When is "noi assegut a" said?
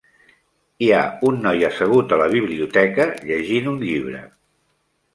1.43-2.21